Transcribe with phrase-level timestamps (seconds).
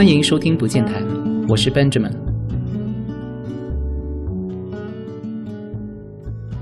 [0.00, 1.06] 欢迎收听不见谈，
[1.46, 2.10] 我是 Benjamin。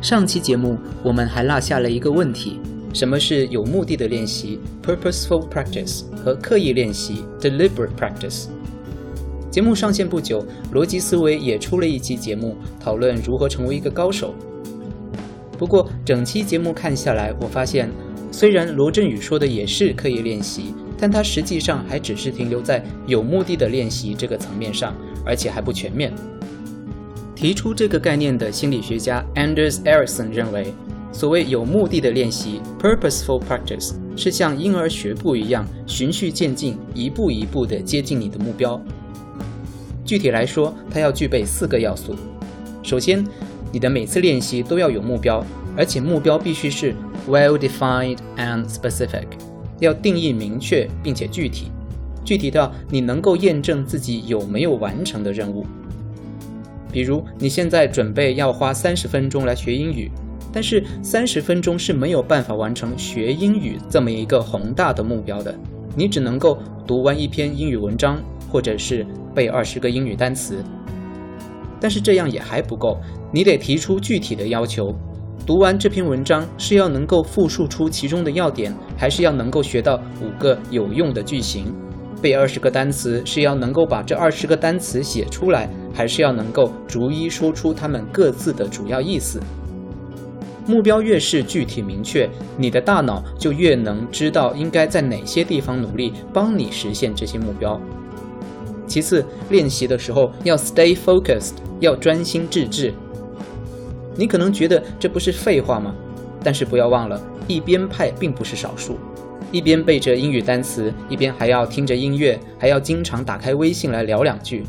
[0.00, 2.59] 上期节目我们还落下了一个问题：
[2.92, 8.48] 什么是有目的的练习 （purposeful practice） 和刻意练习 （deliberate practice）？
[9.52, 14.34] 节目上线不久，逻辑思维也出了一期节目，讨论如何成为一个高手。
[15.56, 17.88] 不过，整期节目看下来，我发现，
[18.32, 20.74] 虽然罗振宇说的也是刻意练习。
[20.98, 26.12] 但它实际上还只是停留在有目的的练习这个层面上，而且还不全面。
[27.34, 30.74] 提出这个概念的心理学家 Anders Ericsson 认为，
[31.12, 38.80] 所谓有目的的练习 （purposeful practice） 是像婴儿学步一样，循序渐进，一步一步地接近你的目标。
[40.05, 42.16] 具体来说，它要具备四个要素。
[42.83, 43.24] 首先，
[43.71, 45.45] 你的每次练习都要有目标，
[45.77, 46.93] 而且目标必须是
[47.29, 49.37] well-defined and specific。
[49.80, 51.71] 要定义明确并且具体，
[52.24, 55.66] 具体到你能够验证自己有没有完成的任务。
[56.90, 60.10] 比如，你现在准备要花三十分钟来学英语，
[60.52, 65.54] 但是三十分钟是没有办法完成学英语这么一个宏大的目标的。
[65.94, 70.65] 你只能够读完一篇英语文章，或者是背二十个英语单词。
[71.81, 72.99] 但是这样也还不够，
[73.32, 74.94] 你得提出具体的要求。
[75.49, 81.75] 读完这篇文章是要能够复述出其中的要点，还是要能够学到五个有用的句型？
[82.21, 89.41] 背二十个单词是要能够把这二十个单词写出来，还是要能够逐一说出它们各自的主要意思？
[90.66, 92.28] 目标越是具体明确，
[92.59, 97.81] 你的大脑就越能知道应该在哪些地方努力，帮你实现这些目标。
[98.87, 102.93] 其次，练习的时候要 stay focused，要专心致志。
[104.19, 105.94] 你可能觉得这不是废话吗？
[106.43, 108.97] 但是不要忘了，一边派并不是少数，
[109.53, 114.65] 一边背着英语单词，一边还要听着音乐，还要经常打开微信来聊两句。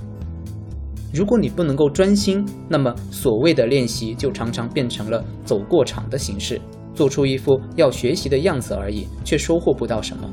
[1.12, 6.62] 如果你不能够专心，那么所谓的练习就常常变成了走过场的形式，
[6.94, 10.30] 做出一副要学习的样子而已，却收获不到什么。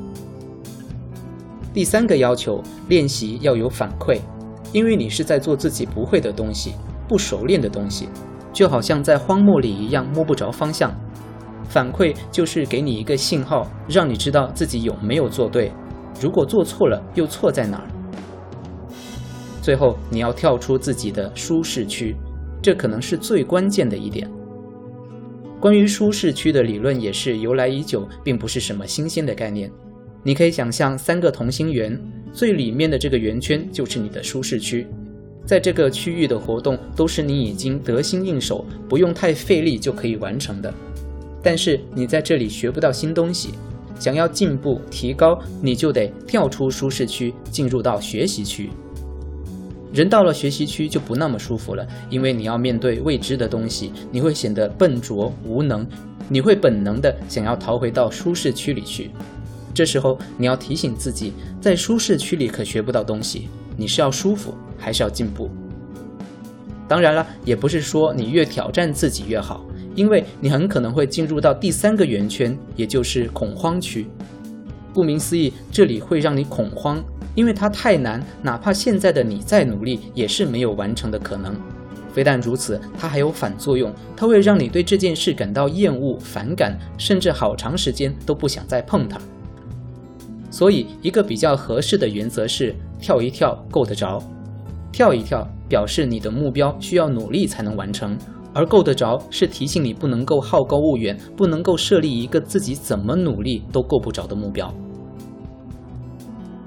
[1.73, 4.19] 第三个要求，练习要有反馈，
[4.71, 6.73] 因为你是在做自己不会的东西，
[7.07, 8.07] 不熟练的东西。
[8.57, 10.91] 就好像在荒漠里一样摸不着方向，
[11.69, 15.71] 反馈就是给你一个信号，让你知道自己有没有做对，
[16.19, 17.87] 如果做错了又错在哪儿。
[19.61, 22.15] 最后你要跳出自己的舒适区，
[22.59, 24.27] 这可能是最关键的一点。
[25.59, 29.71] 关于舒适区的理论也是由来已久，并不是什么新鲜的概念。
[30.23, 31.95] 你可以想象三个同心圆，
[32.33, 34.87] 最里面的这个圆圈就是你的舒适区。
[35.47, 40.71] 在这个区域的活动都是你已经得心应手，不用太费力就可以完成的。
[41.41, 43.51] 但是你在这里学不到新东西，
[43.97, 48.69] 想要进步提高，你就得跳出舒适区，进入到学习区。
[49.93, 55.87] 人到了学习区就不那么舒服了，因为你要面对未知的东西，你会显得笨拙无能，
[56.27, 59.11] 你会本能的想要逃回到舒适区里去。
[59.73, 61.31] 这时候你要提醒自己，
[61.61, 63.47] 在舒适区里可学不到东西。
[63.77, 65.49] 你是要舒服还是要进步？
[66.87, 69.65] 当然了，也不是说你越挑战自己越好，
[69.95, 74.07] 因为你很可能会进入到第三个圆圈，也就是恐慌区。
[74.93, 77.03] 顾名思义，这里会让你恐慌，
[77.35, 81.55] 因为它太难，哪怕现在的你再努力，也是没有完成的可能。
[82.13, 89.19] 非但如此，它还有反作用，它会让你对这件事感到厌恶、反感，甚至好长时间都不想再碰它。
[90.49, 92.73] 所以，一个比较合适的原则是。
[92.99, 94.19] 跳一跳够得着，
[94.97, 98.17] 跳一跳表示你的目标需要努力才能完成，
[98.51, 104.73] 而够得着是提醒你不能够好高骛远，不能够设立一个自己怎么努力都够不着的目标。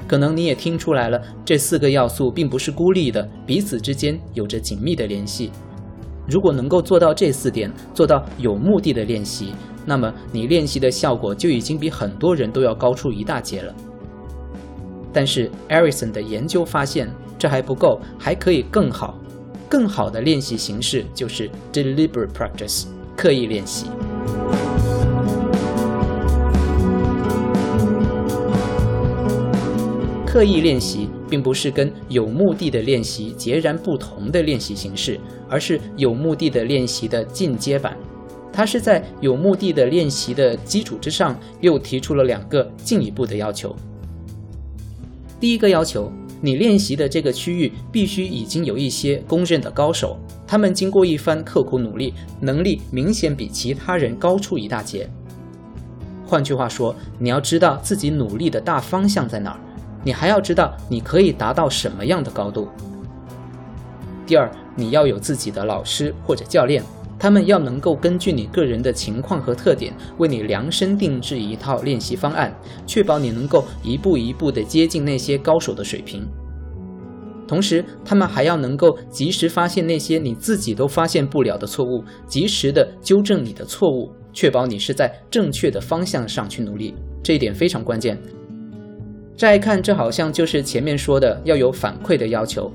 [0.06, 5.50] 可能你也听出来了，这四个要素并不是孤立的，彼此之间有着紧密的联系。
[6.28, 9.54] 如果能够做到这四点，做到有目的的练习，
[9.84, 13.74] 那么你练习的效果就已经比很多人都要高出一大截了。
[15.12, 19.18] 但是 e r i s o n 的研究发现，这还不够，还可以更好。
[19.66, 22.84] 更好的练习形式就是 deliberate practice，
[23.16, 23.86] 刻意练习。
[30.26, 37.96] 刻意练习并不是跟有目的的练习截然不同的练习形式，而是有目的的练习的进阶版。
[38.52, 43.74] 它是在有目的的练习的基础之上，又提出了两个进一步的要求。
[45.40, 55.08] 第一个要求，你练习的这个区域必须已经有一些公认的高手，他们经过一番刻苦努力，能力明显比其他人高出一大截。
[56.26, 59.60] 换句话说，你要知道自己努力的大方向在哪儿，
[60.02, 62.68] 你还要知道你可以达到什么样的高度。
[64.26, 66.82] 第二，你要有自己的老师或者教练，
[67.20, 72.52] 他们要能够根据你个人的情况和特点，为你量身定制一套练习方案，
[72.86, 76.26] 确保你能够一步一步地接近那些高手的水平。
[77.46, 86.94] 同时，他们还要能够及时发现那些你自己都发现不了的错误，及时的纠正你的错误，确保你是在正确的方向上去努力。
[87.22, 88.18] 这一点非常关键。
[89.36, 92.72] 乍一看，这好像就是前面说的要有反馈的要求，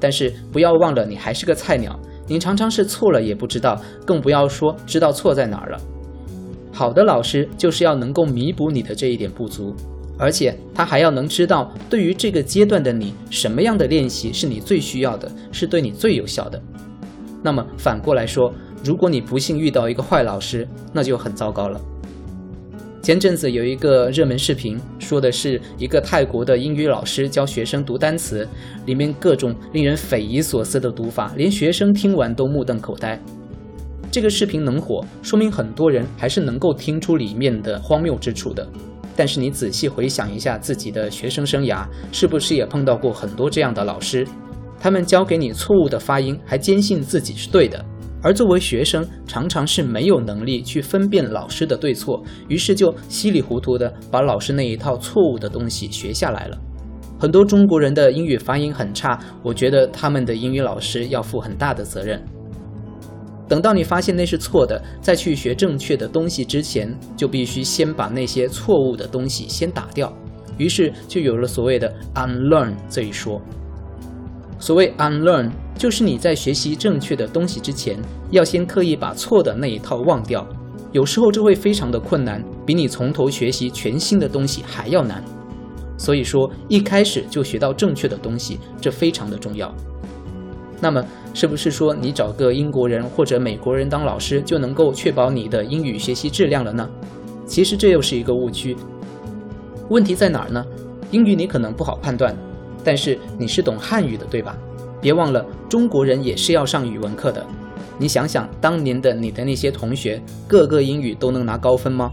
[0.00, 5.78] 但是不要忘了，你还是个菜鸟，你常常是错了也不知道，更不要说知道错在哪儿了。
[6.72, 9.74] 好的老师就是要能够弥补你的这一点不足。
[10.16, 16.62] 而且他还要能知道，对于这个阶段的你，什么样的练习是你最需要的，是对你最有效的。
[17.42, 18.54] 那么反过来说，
[18.84, 21.80] 如果你不幸遇到一个坏老师，那就很糟糕了。
[23.04, 28.48] 前阵子有一个热门视频，说的是一个泰国的英语老师教学生读单词，
[28.86, 33.20] 里面各种令人匪夷所思的读法，连学生听完都目瞪口呆。
[34.10, 38.66] 这个视频能火，说明很多人还是能够听出里面的荒谬之处的。
[39.14, 44.26] 但是你仔细回想一下自己的学生生涯，是不是也碰到过很多这样的老师？
[44.80, 47.84] 他们教给你错误的发音，还坚信自己是对的。
[48.24, 56.58] 而作为学生，常常是没有能力去分辨老师的对错，于是就稀里糊涂的把老师那一套错误的东西学下来了。
[57.20, 62.18] 很多中国人的英语发音很差，我觉得他们的英语老师要负很大的责任。
[63.46, 70.10] 等到你发现那是错的，再去学正确的东西之前，就必须先把那些错误的东西先打掉。
[70.56, 73.38] 于是就有了所谓的 unlearn 这一说。
[74.58, 77.98] 所谓 unlearn，就是你在学习正确的东西之前，
[78.30, 80.46] 要先刻意把错的那一套忘掉。
[80.92, 85.22] 有时候这会非常的困难，比你从头学习全新的东西还要难。
[85.98, 89.74] 所以说，一开始就学到正确的东西，这非常的重要。
[90.80, 96.88] 那么，是不是说你找个英国人或者美国人当老师就能够确保你的英语学习质量了呢？
[97.46, 98.76] 其实这又是一个误区。
[99.88, 100.64] 问题在哪儿呢？
[101.10, 102.36] 英语你可能不好判断，
[102.84, 104.56] 但是你是懂汉语的，对吧？
[105.00, 107.44] 别忘了，中国人也是要上语文课的。
[107.98, 112.12] 你想想，当年的你的那些同学，个个英语都能拿高分吗？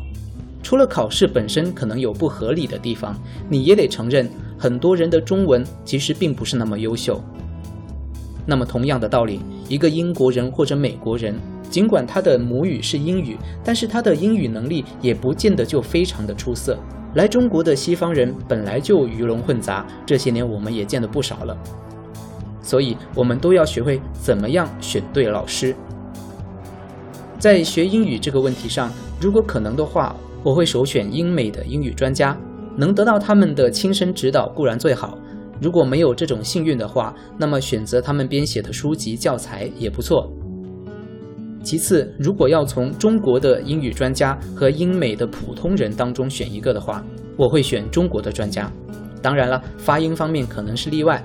[0.63, 3.19] 除了考试本身可能有不合理的地方，
[3.50, 7.19] 你也得承认，很多人的中文其实并不是那么优秀。
[8.45, 11.35] 那么，同样的道理，一个英国人或者美国人，
[11.71, 16.77] 尽管他的母语是英语，但是他的英语能力也不见得就非常的出色。
[17.15, 21.57] 来中国的西方人本来就鱼龙混杂，这些年我们也见得不少了。
[22.62, 25.73] 所以，我们都要学会怎么样选对老师。
[27.39, 32.38] 在学英语这个问题上，如果可能的话，我会首选英美的英语专家，
[32.77, 35.18] 能得到他们的亲身指导固然最好。
[35.59, 40.31] 如果没有这种幸运的话，那么选择他们编写的书籍教材也不错。
[41.63, 47.03] 其次，如果要从中国的英语专家和英美的普通人当中选一个的话，
[47.37, 48.71] 我会选中国的专家。
[49.21, 51.23] 当然了，发音方面可能是例外。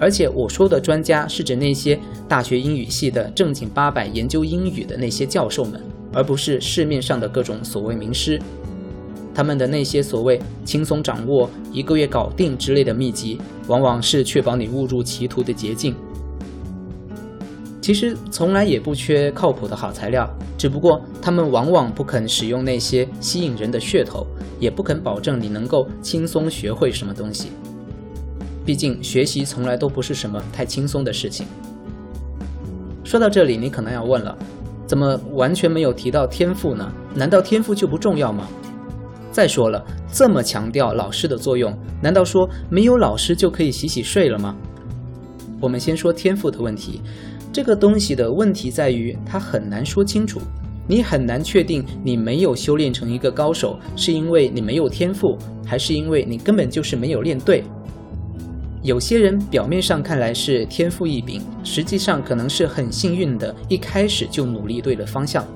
[0.00, 1.98] 而且我说的专家是指那些
[2.28, 5.80] 大学英语系的正经八百研究英语的那些教授们，
[6.12, 8.40] 而不是市面上的各种所谓名师。
[9.32, 15.94] 他们的那些所谓轻松掌握、一个月搞定之类的秘籍，往往是确保你误入歧途的捷径。
[17.84, 20.26] 其实从来也不缺靠谱的好材料，
[20.56, 24.26] 只不过他们往往不肯使用那些吸引人的噱头，
[24.58, 27.48] 也不肯保证你能够轻松学会什么东西。
[28.64, 31.46] 毕竟学习从来都不是什么太轻松的事情。
[33.04, 34.34] 说到这里，你可能要问了：
[34.86, 36.90] 怎么完全没有提到天赋呢？
[37.14, 38.48] 难道天赋就不重要吗？
[39.30, 44.56] 再说了，这么强调老师的作用，难道说没有老师就可以洗洗睡了吗？
[45.60, 47.00] 我们先说天赋的问题，
[47.54, 50.40] 这个东西的问题在于它很难说清楚，
[50.88, 57.62] 你很难确定你没有修炼成一个高手，是因为你没有天赋，还是因为你根本就是没有练对。
[58.82, 65.46] 有些人表面上看来是天赋异禀，实际上可能是很幸运的，一开始就努力对了方向。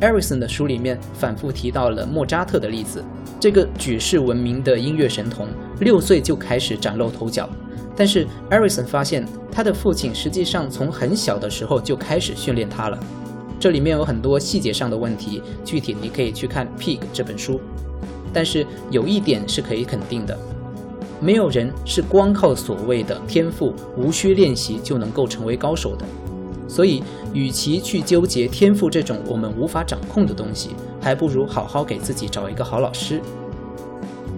[0.00, 3.02] 艾瑞森的书里面反复提到了莫扎特的例子，
[3.40, 5.48] 这个举世闻名的音乐神童，
[5.80, 7.48] 六岁就开始崭露头角。
[7.96, 12.98] 但是艾瑞森发现，他的父亲实际上从很小的时候就开始训练他了。
[13.58, 17.58] 这里面有很多细节上的问题，具体你可以去看《Pig》这本书。
[18.32, 20.38] 但是有一点是可以肯定的，
[21.20, 26.04] 没有人是光靠所谓的天赋，无需练习就能够成为高手的。
[26.68, 33.22] 所以，与其去纠结天赋这种我们无法掌控的东西，还不如好好给自己找一个好老师。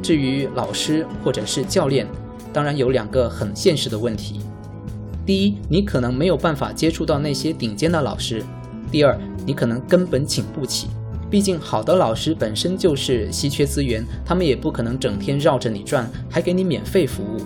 [0.01, 2.07] 至于老师或者是教练，
[2.59, 4.41] 当然有两个很现实的问题：
[5.25, 8.41] 第一，你可能没有办法接触到那些顶尖的老师；
[8.91, 10.89] 第二，你可能根本请不起。
[11.31, 17.37] 毕竟，好的老师本身就是稀缺资源，他们也不可能整天绕着你转，还给你免费服务。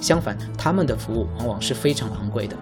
[0.00, 2.56] 相反，他们的服务往往是非常昂贵的。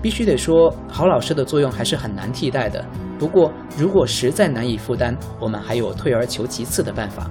[0.00, 2.82] 必须得说，好老师的作用还是很难替代的。
[3.18, 7.30] 不过，如果实在难以负担，我们还有退而求其次的办法。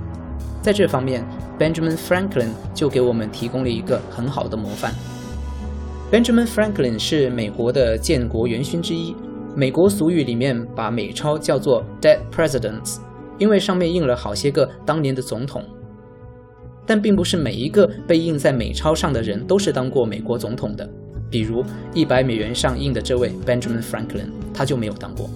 [0.61, 1.25] 在这方面
[1.57, 4.93] ，Benjamin Franklin 就给我们提供了一个很好的模范。
[6.11, 9.15] Benjamin Franklin 是美国的建国元勋之一。
[9.55, 12.97] 美国俗语里面把美钞叫做 dead presidents，
[13.37, 15.63] 因为上面印了好些个当年的总统。
[16.85, 20.87] 但并不是每一个被印在美钞上的人都是当过美国总统的。
[21.29, 21.63] 比如
[21.93, 25.29] 一百美元上印的这位 Benjamin Franklin，他就没有当过。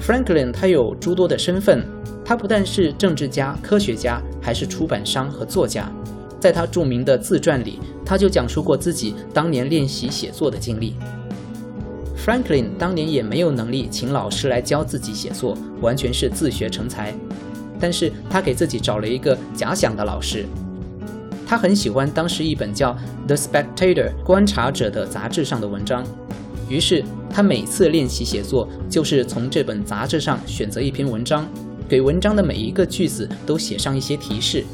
[0.00, 1.82] Franklin 他有诸多的身份，
[2.28, 5.90] 他不但是政治家、科学家，还是出版商和作家。
[6.38, 10.94] 在他著名的自传里，他就讲述过自己当年练习写作的经历。
[12.22, 17.14] Franklin 当年也没有能力请老师来教自己写作，完全是自学成才。
[17.80, 20.44] 但是他给自己找了一个假想的老师。
[21.46, 22.92] 他很喜欢当时一本叫
[23.26, 26.04] 《The Spectator》观察者的杂志上的文章，
[26.68, 31.48] 于是他每次练习写作，就是从这本杂志上选择一篇文章，
[31.88, 34.64] 给文章的每一个句子都写上一些提示。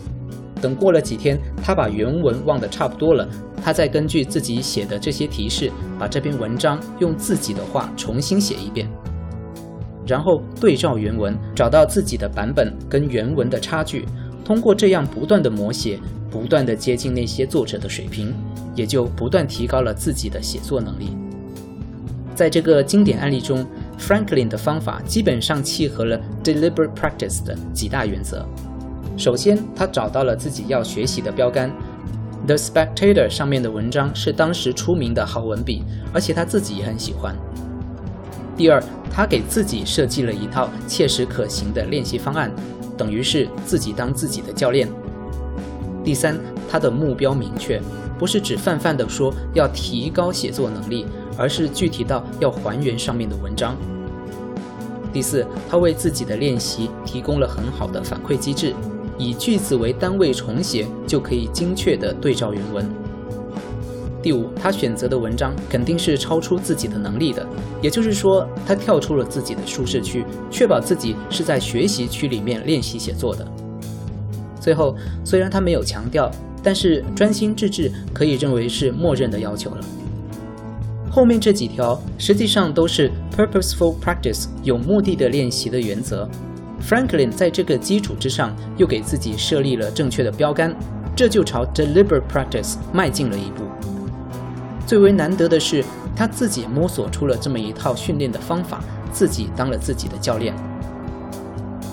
[0.60, 3.28] 等过了几天，他把原文忘得差不多了。
[3.62, 8.88] 他再根据自己写的这些提示，把这篇文章用自己的话重新写一遍，
[10.06, 14.04] 然后对照原文，找到自己的版本跟原文的差距。
[14.44, 15.98] 通过这样不断的摹写，
[16.30, 18.34] 不断的接近那些作者的水平，
[18.74, 21.16] 也就不断提高了自己的写作能力。
[22.34, 23.64] 在这个经典案例中
[23.98, 28.46] ，Franklin 的方法基本上契合了 deliberate practice 的几大原则。
[29.16, 31.70] 首先，他找到了自己要学习的标杆。
[32.46, 35.82] The Spectator 上面的文章是当时出名的好文笔，
[36.12, 37.34] 而且他自己也很喜欢。
[38.56, 42.52] 第二，他给自己设计了一套切实可行的练习方案，
[42.98, 44.88] 等于是自己当自己的教练。
[46.04, 46.38] 第三，
[46.70, 47.80] 他的目标明确，
[48.18, 53.76] 不是只泛泛的说要提高写作能力，而是具体到要还原上面的文章。
[55.12, 58.74] 第四，他为自己的练习提供了很好的反馈机制。
[59.16, 62.84] 以句子为单位重写，就可以精确地对照原文。
[64.20, 67.46] 第五，他选择的文章肯定是超出自己的能力的，
[67.80, 73.46] 也就是说，他跳出了自己的舒适区，确保自己是在学习区里面练习写作的。
[74.58, 76.28] 最后，虽然他没有强调，
[76.60, 79.84] 但是专心致志可以认为是默认的要求了。
[81.14, 86.28] 后面这几条实际上都是 purposeful practice 有目的的练习的原则。
[86.82, 90.74] Franklin 在这个基础之上，又给自己设立了正确的标杆，
[91.14, 93.62] 这就朝 deliberate practice 迈进了一步。
[94.88, 95.84] 最为难得的是，
[96.16, 100.52] 他自己摸索出了这么一套训练的方法，自己当了自己的教练。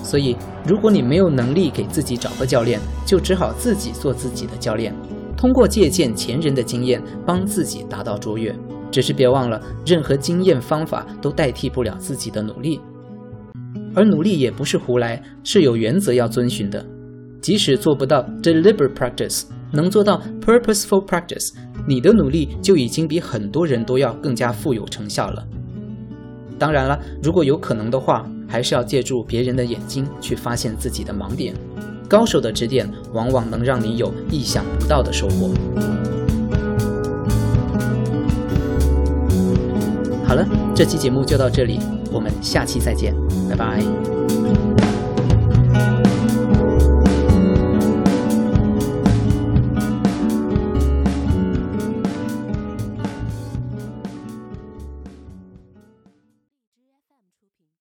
[0.02, 0.36] 所以，
[0.66, 4.92] 如果你没有能力给自己找个教练，就只好自己做自己的教练，
[5.36, 8.52] 通过借鉴前人的经验，帮自己达到卓越。
[8.92, 12.80] 只是别忘了，任何经验方法都代替不了自己的努力。
[13.94, 16.84] 而努力也不是胡来，是有原则要遵循的。
[17.40, 21.52] 即使做不到 deliberate practice，能做到 purposeful practice，
[21.88, 25.44] 你的努力就已经比很多人都要更加富有成效了。
[26.58, 31.52] 当然了，如果有可能的话，还是要借助别人的眼睛去发现自己的盲点。
[32.08, 35.50] 高手的指点往往能让你有意想不到的收获。
[40.32, 41.78] 好了，这期节目就到这里，
[42.10, 43.14] 我们下期再见，
[43.50, 44.71] 拜拜。